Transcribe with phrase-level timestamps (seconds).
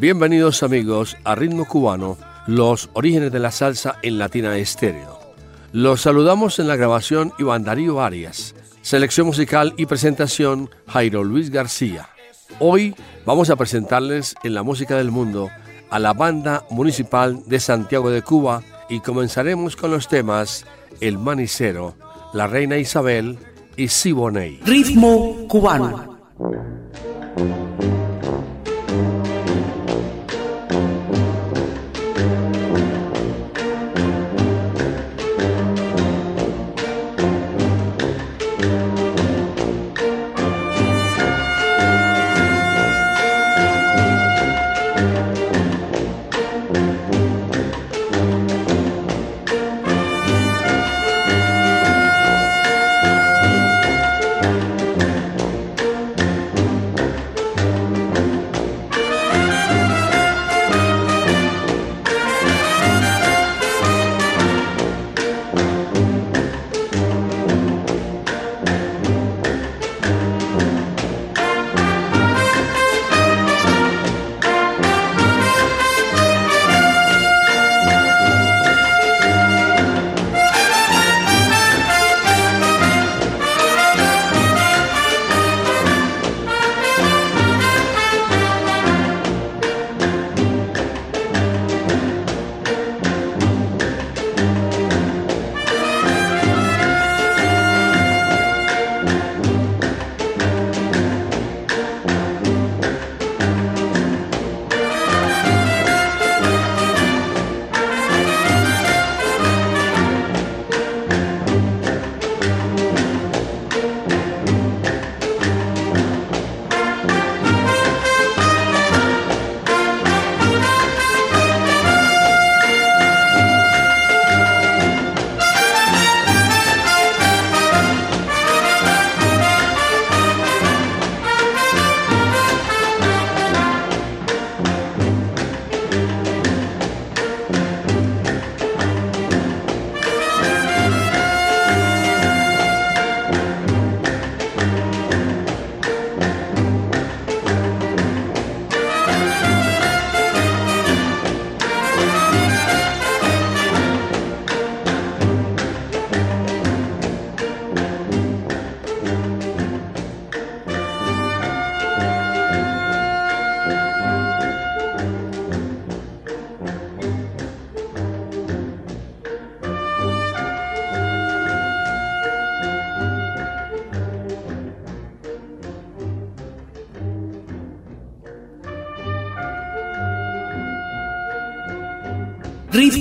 [0.00, 2.16] Bienvenidos amigos a Ritmo Cubano,
[2.46, 5.18] los orígenes de la salsa en Latina Estéreo.
[5.72, 12.10] Los saludamos en la grabación Iván Darío Arias, selección musical y presentación Jairo Luis García.
[12.60, 12.94] Hoy
[13.26, 15.50] vamos a presentarles en la música del mundo
[15.90, 20.64] a la banda municipal de Santiago de Cuba y comenzaremos con los temas
[21.00, 21.96] El Manicero,
[22.32, 23.36] La Reina Isabel
[23.76, 24.60] y Siboney.
[24.64, 26.18] Ritmo cubano.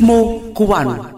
[0.07, 1.16] Ritmo cubano.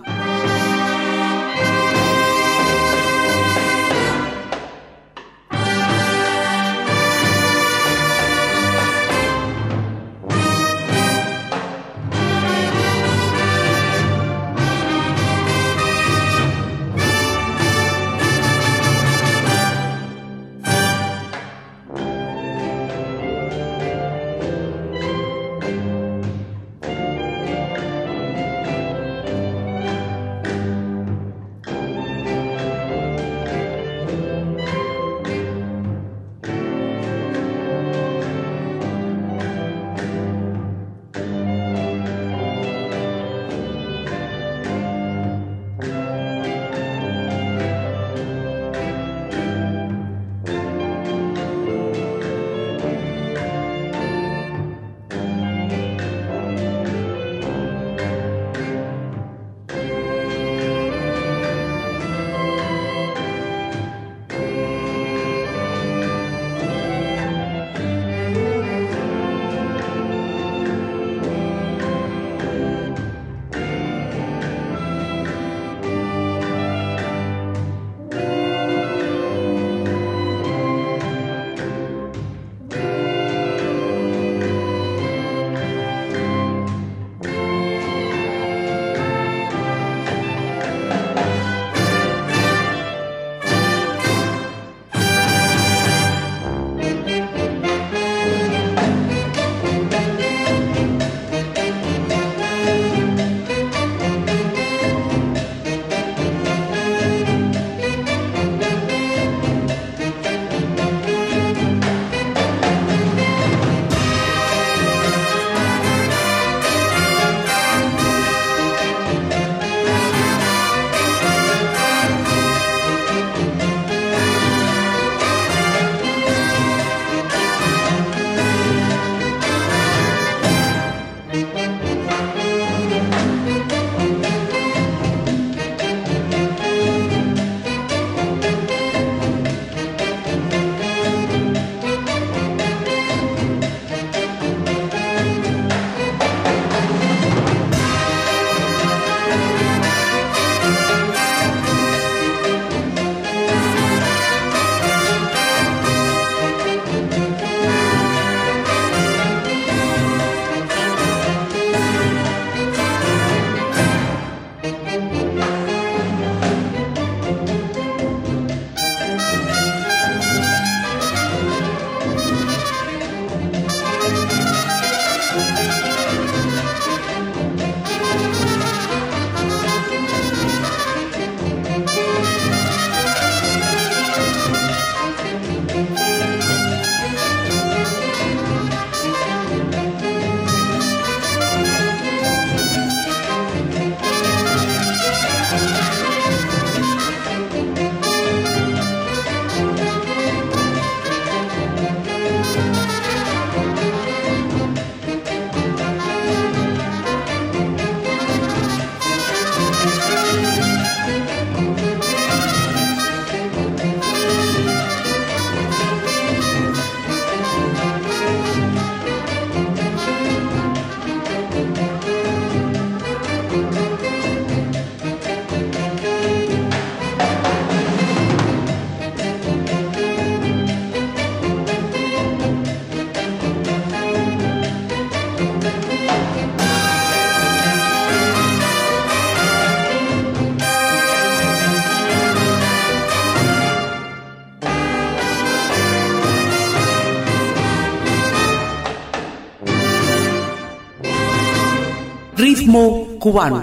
[253.20, 253.54] kuwan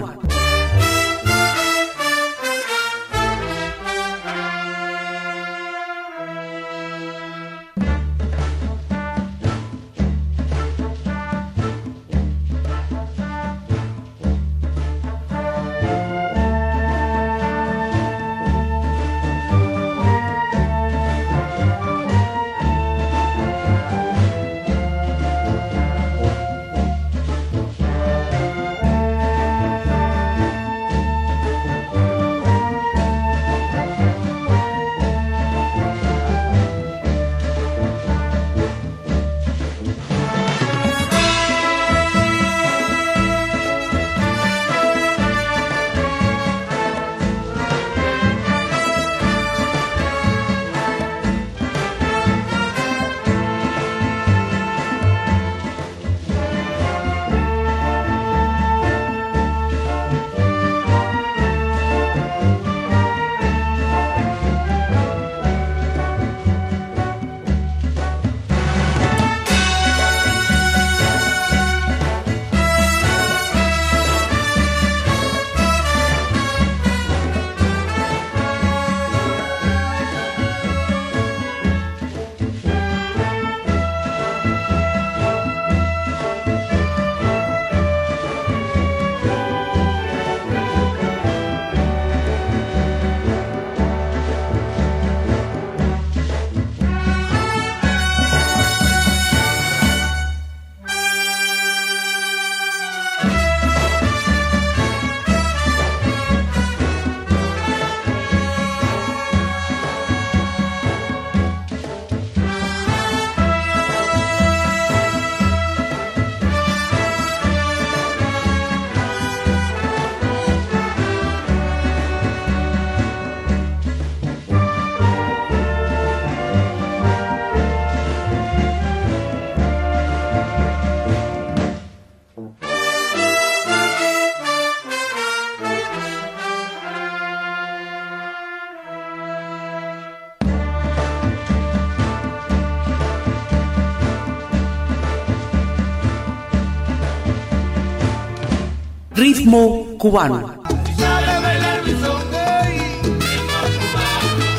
[149.97, 150.61] cubano.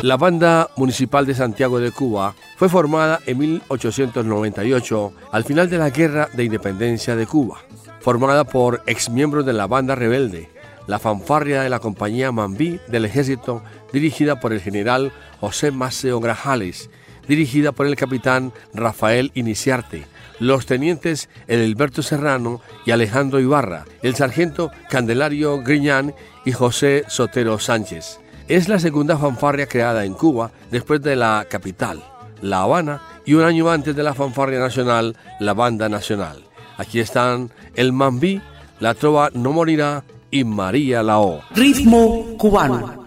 [0.02, 5.90] La banda municipal de Santiago de Cuba fue formada en 1898 al final de la
[5.90, 7.58] Guerra de Independencia de Cuba,
[8.00, 10.48] formada por exmiembros de la banda rebelde,
[10.86, 16.88] la fanfarria de la compañía Mambí del ejército dirigida por el general José Maceo Grajales,
[17.26, 20.06] dirigida por el capitán Rafael Iniciarte,
[20.38, 26.14] los tenientes Edelberto Serrano y Alejandro Ibarra, el sargento Candelario Griñán
[26.44, 28.20] y José Sotero Sánchez.
[28.48, 32.02] Es la segunda fanfarria creada en Cuba después de la capital,
[32.40, 36.44] La Habana, y un año antes de la fanfarria nacional, la Banda Nacional.
[36.78, 38.40] Aquí están El Mambí,
[38.80, 41.42] La Trova No Morirá y María Lao.
[41.54, 43.04] Ritmo cubano.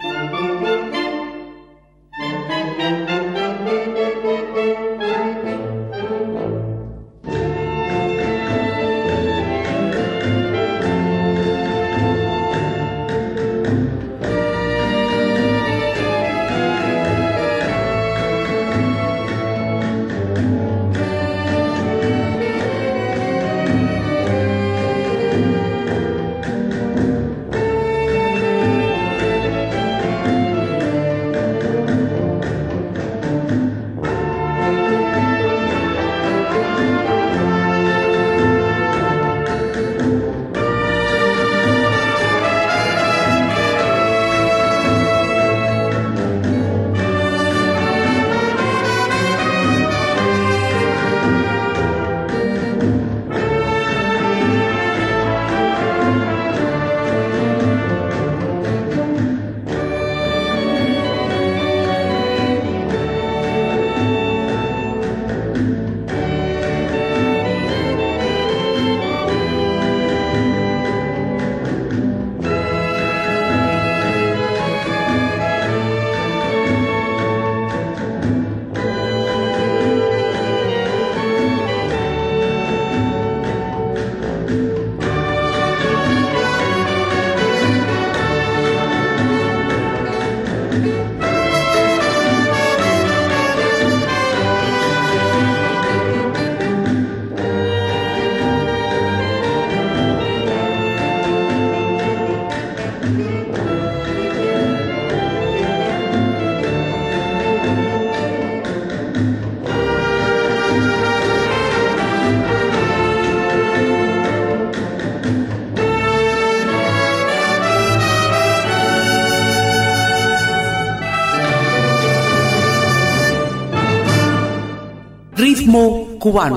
[126.21, 126.53] kuwan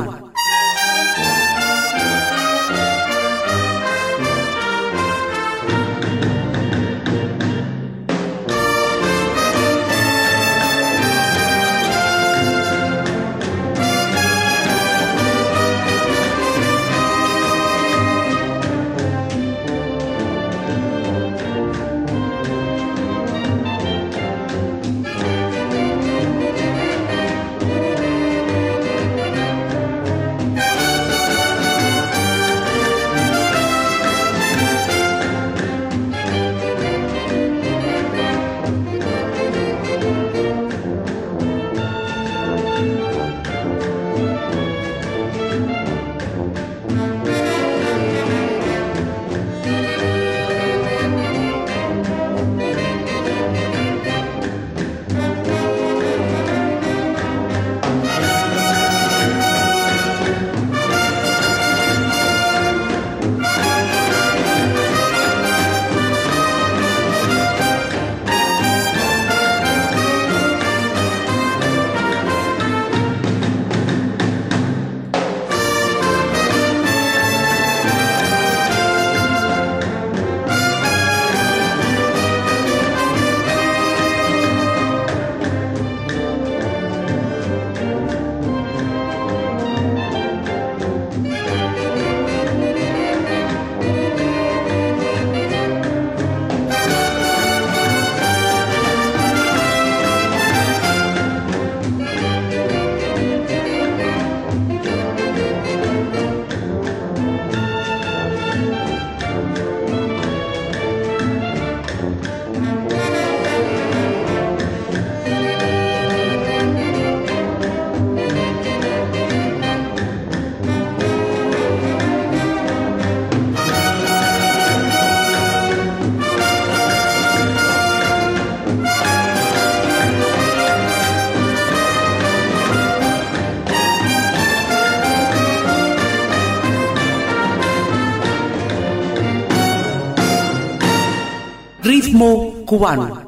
[142.74, 143.23] cubano.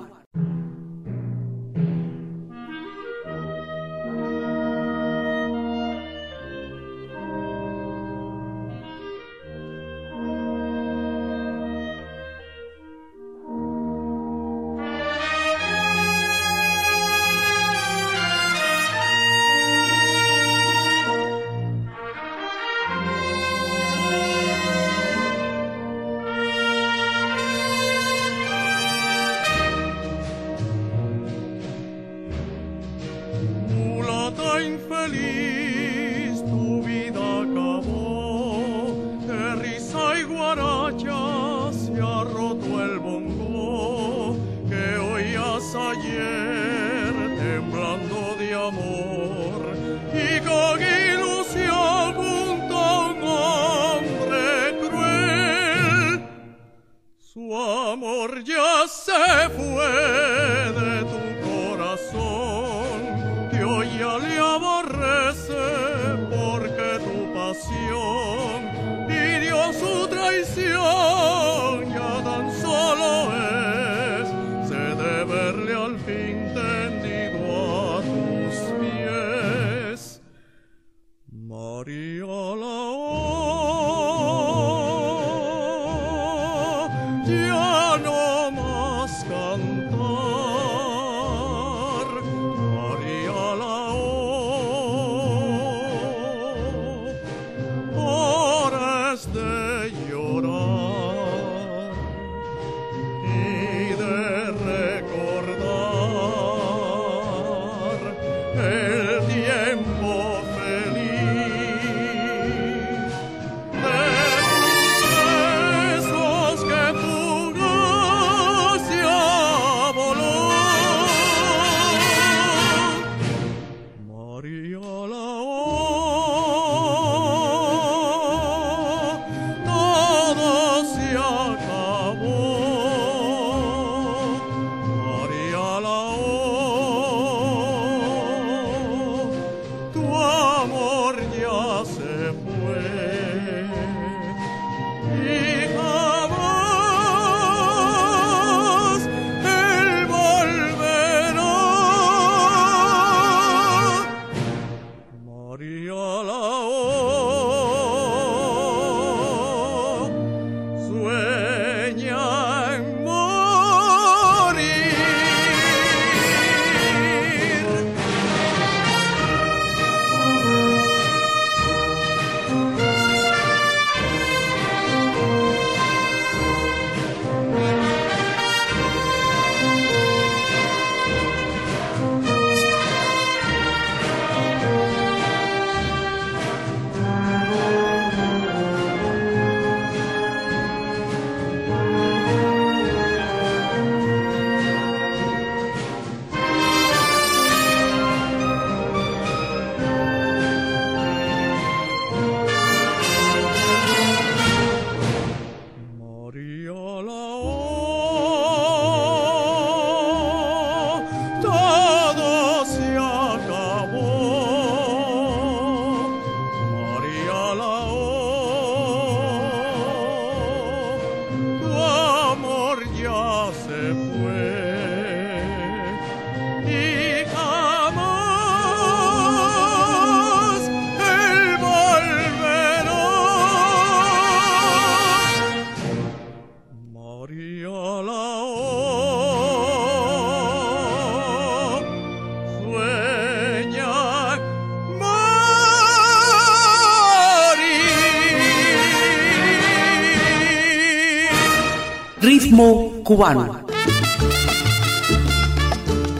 [253.07, 253.65] Cubano.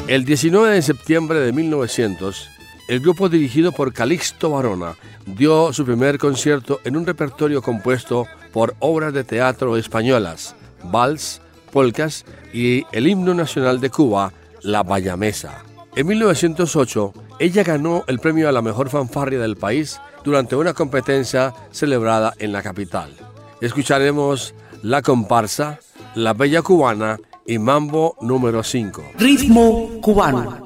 [0.07, 2.49] El 19 de septiembre de 1900,
[2.87, 4.95] el grupo dirigido por Calixto Barona
[5.27, 12.25] dio su primer concierto en un repertorio compuesto por obras de teatro españolas, vals, polcas
[12.53, 15.65] y el himno nacional de Cuba, la Bayamesa.
[15.97, 21.53] En 1908, ella ganó el premio a la mejor fanfarria del país durante una competencia
[21.73, 23.11] celebrada en la capital.
[23.61, 25.81] Escucharemos la comparsa
[26.17, 29.03] la Bella Cubana y Mambo número 5.
[29.19, 30.66] Ritmo cubano.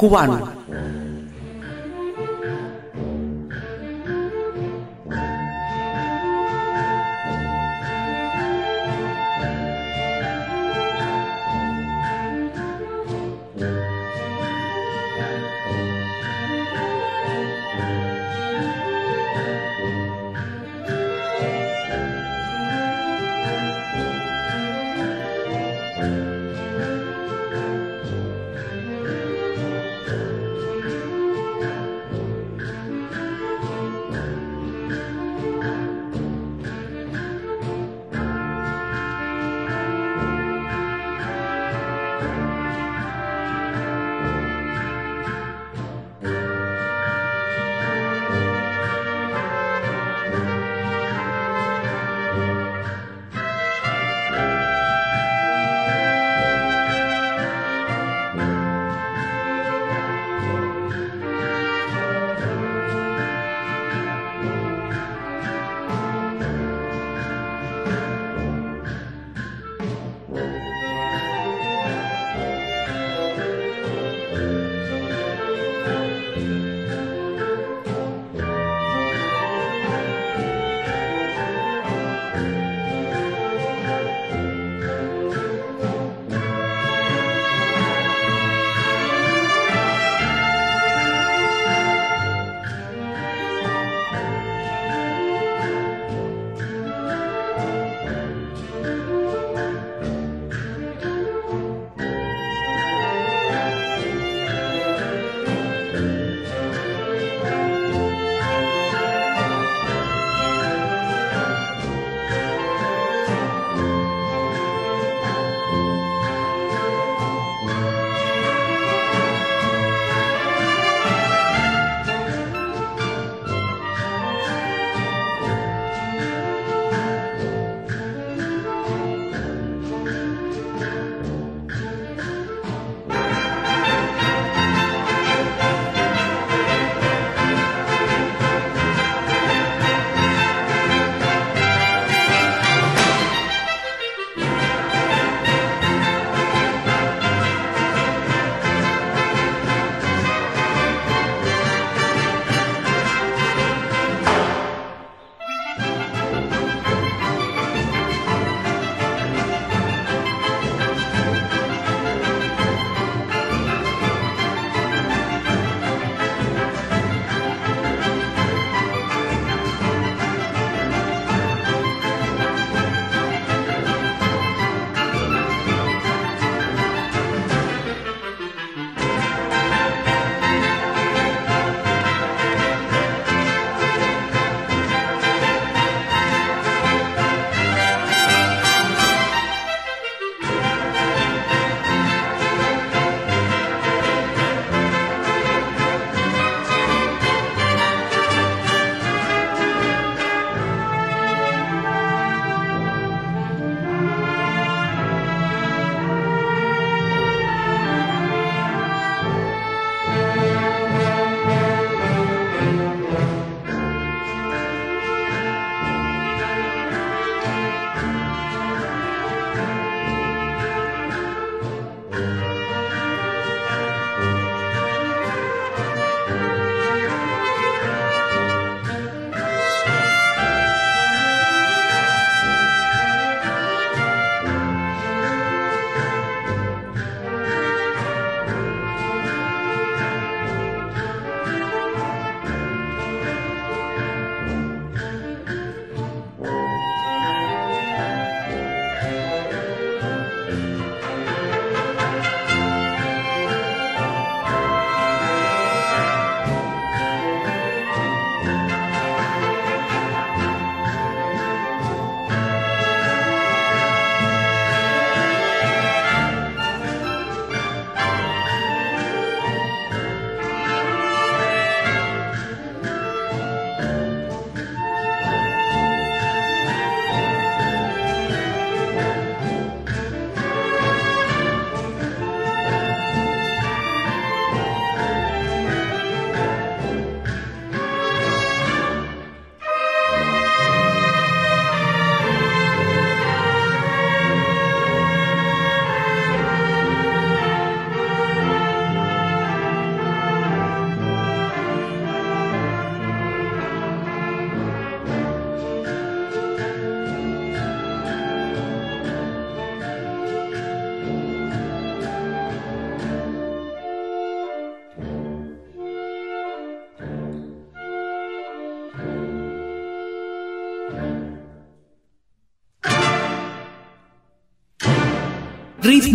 [0.00, 0.59] Ritmo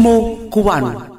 [0.05, 1.14] Ilmoo Kubaanoo.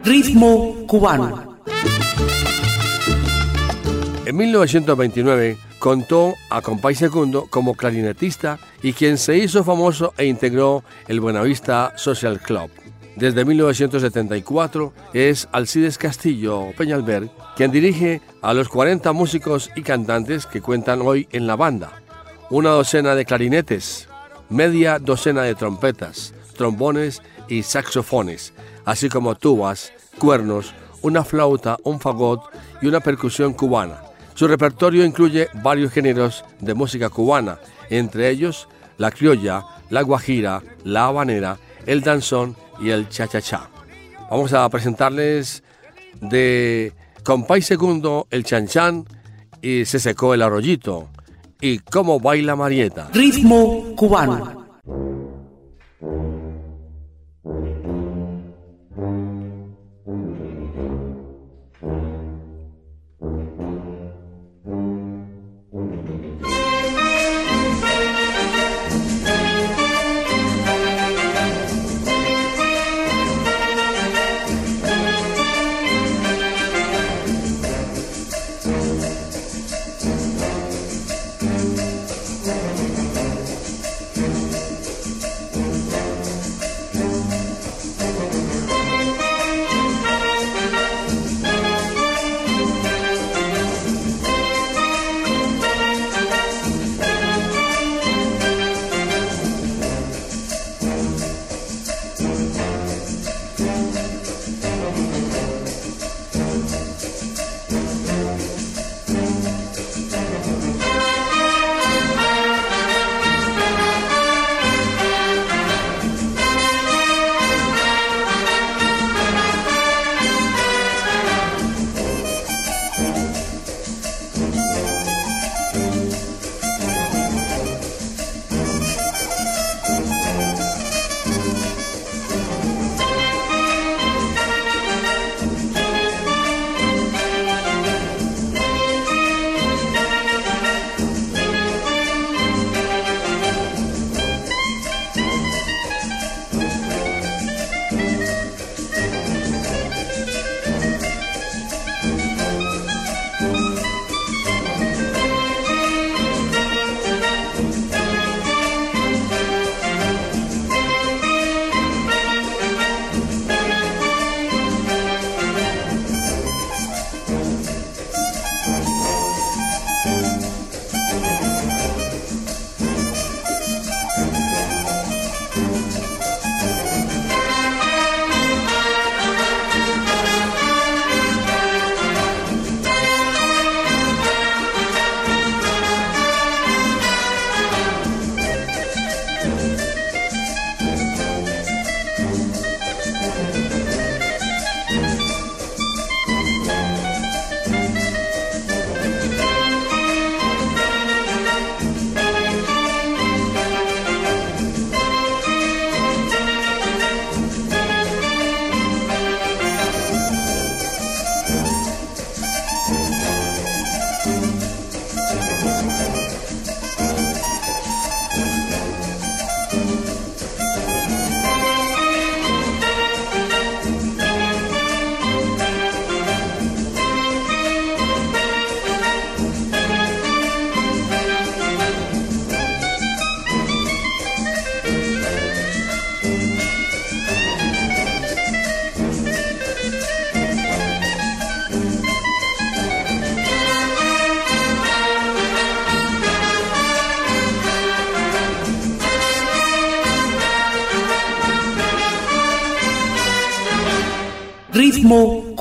[0.00, 1.58] Ritmo cubano.
[4.24, 10.84] En 1929 contó a Compay Segundo como clarinetista y quien se hizo famoso e integró
[11.08, 12.70] el Buenavista Social Club.
[13.16, 20.62] Desde 1974 es Alcides Castillo Peñalver quien dirige a los 40 músicos y cantantes que
[20.62, 22.02] cuentan hoy en la banda.
[22.48, 24.08] Una docena de clarinetes,
[24.48, 28.54] media docena de trompetas, trombones y saxofones,
[28.84, 32.42] así como tubas, cuernos, una flauta, un fagot
[32.80, 34.02] y una percusión cubana.
[34.34, 37.58] Su repertorio incluye varios géneros de música cubana,
[37.90, 38.68] entre ellos
[38.98, 43.68] la criolla, la guajira, la habanera, el danzón y el cha-cha-cha.
[44.30, 45.62] Vamos a presentarles
[46.20, 46.92] de
[47.24, 49.04] Compay Segundo, el chan chan
[49.60, 51.08] y se secó el arroyito
[51.60, 53.10] y cómo baila Marieta.
[53.12, 54.61] Ritmo cubano.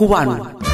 [0.02, 0.71] cubano.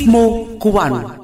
[0.00, 1.19] Ritmo cubano.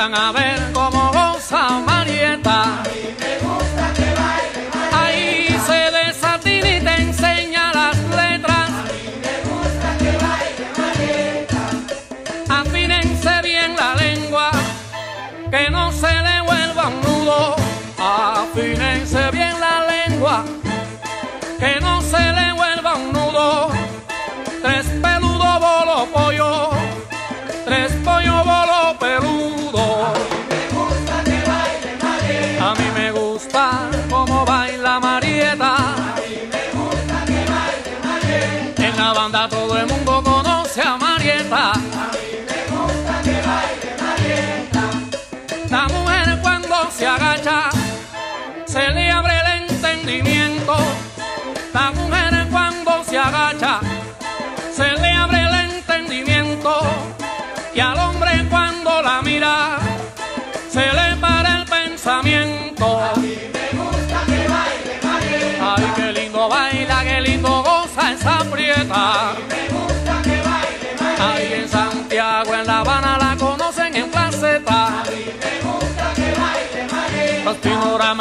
[0.00, 0.30] Ritmo cubano.
[0.30, 0.49] Panorama,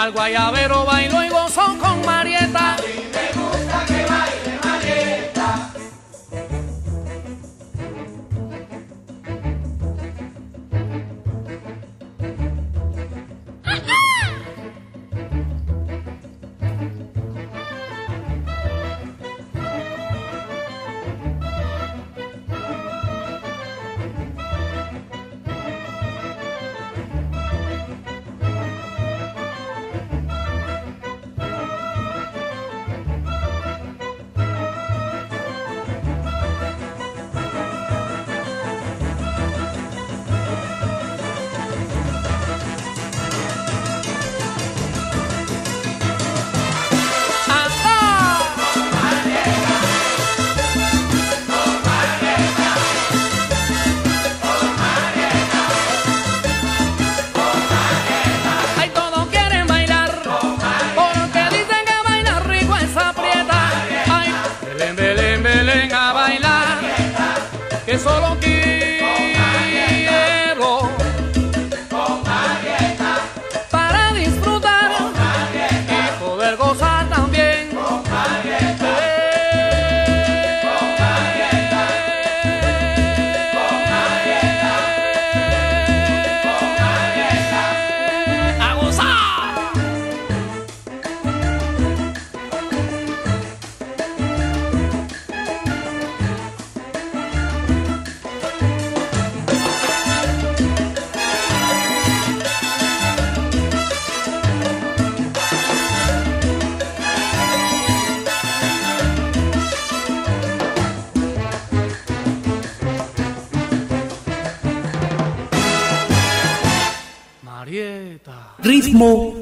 [0.06, 2.49] el guayabero, bailo y gozo con Marieta.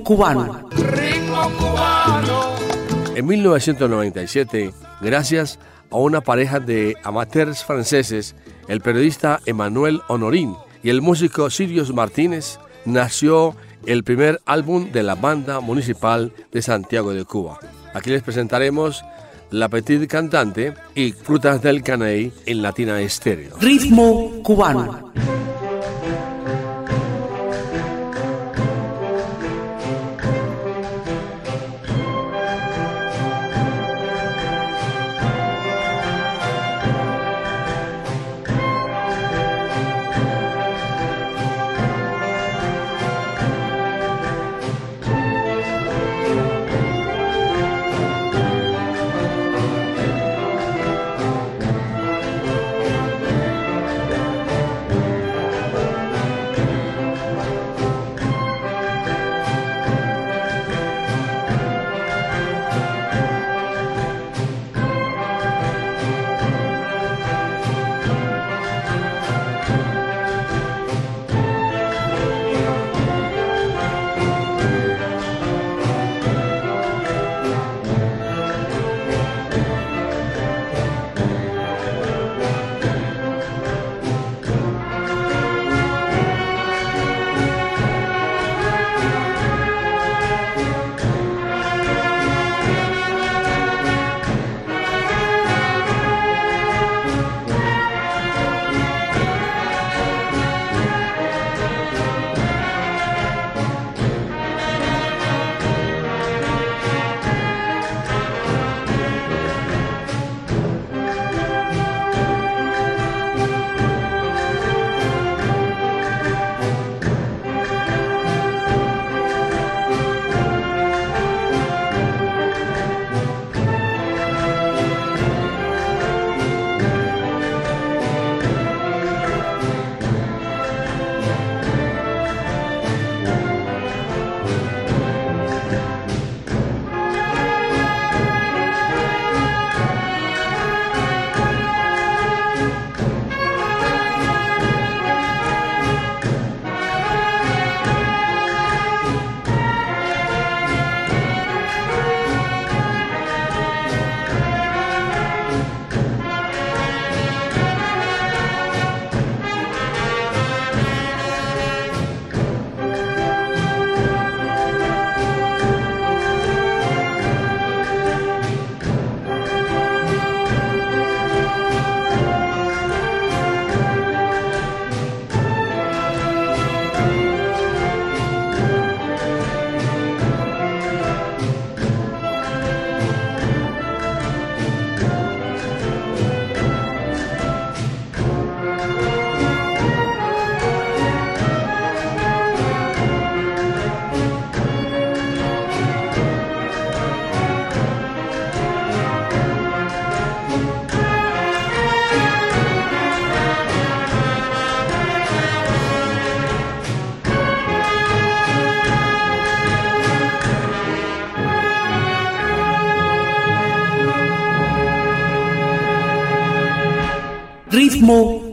[0.08, 0.70] Cubano.
[0.72, 2.56] Ritmo cubano.
[3.14, 5.60] En 1997, gracias
[5.92, 8.34] a una pareja de amateurs franceses,
[8.70, 13.54] el periodista Emmanuel Honorín y el músico Sirius Martínez, nació
[13.86, 17.60] el primer álbum de la banda municipal de Santiago de Cuba.
[17.94, 19.04] Aquí les presentaremos
[19.52, 23.58] La Petite Cantante y Frutas del Caney en Latina Estéreo.
[23.60, 25.07] Ritmo cubano.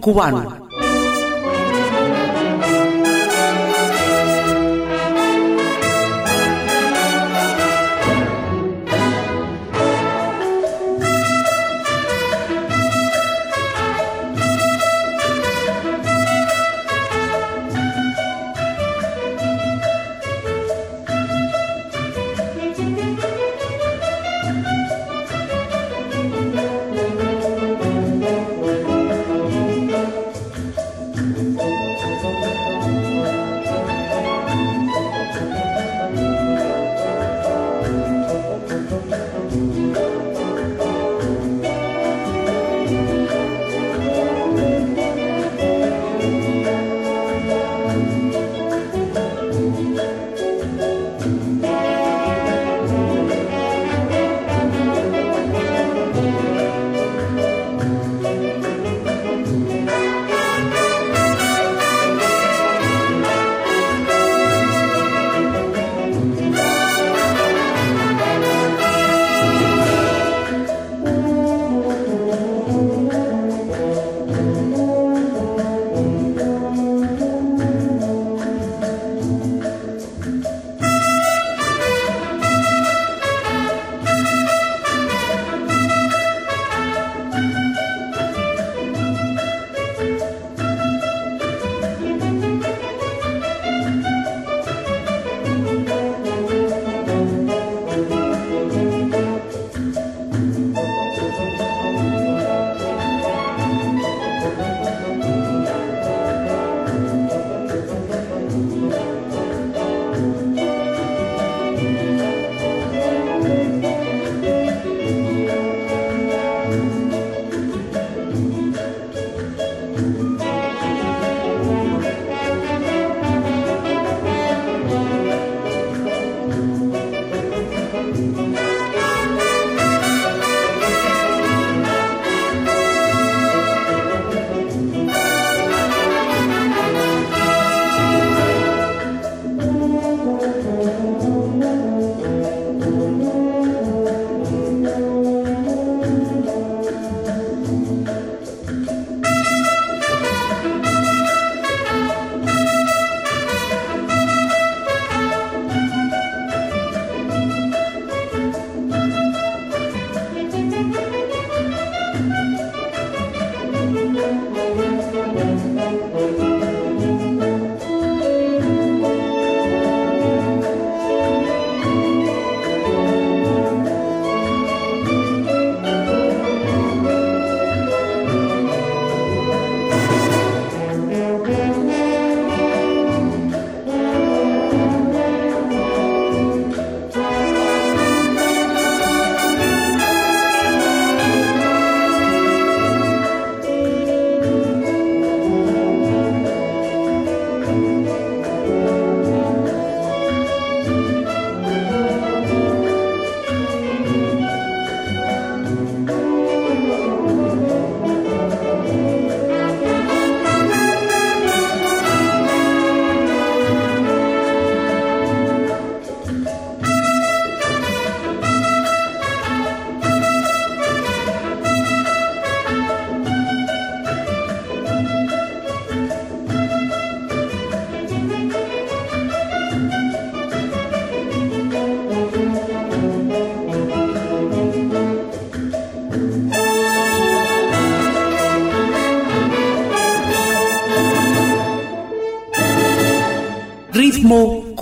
[0.05, 0.54] Cubano.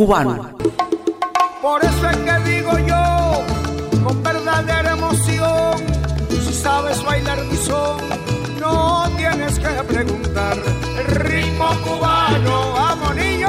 [0.02, 0.50] Cubano.
[1.60, 3.44] Por eso es que digo yo,
[4.02, 5.76] con verdadera emoción,
[6.28, 8.00] si sabes bailar mi son,
[8.60, 10.56] no tienes que preguntar.
[10.98, 13.48] El ritmo cubano, vamos niño.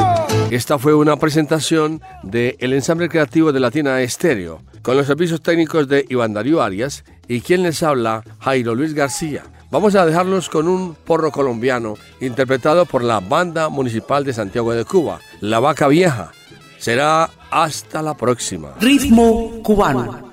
[0.52, 5.88] Esta fue una presentación del el ensamble creativo de Latina Estéreo, con los servicios técnicos
[5.88, 9.42] de Iván Darío Arias y quien les habla, Jairo Luis García.
[9.72, 14.86] Vamos a dejarlos con un porro colombiano interpretado por la Banda Municipal de Santiago de
[14.86, 16.32] Cuba, La Vaca Vieja.
[16.84, 18.74] Será hasta la próxima.
[18.82, 20.33] Ritmo cubano.